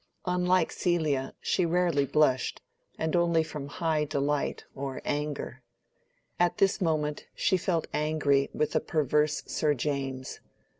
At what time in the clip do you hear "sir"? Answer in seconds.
9.45-9.75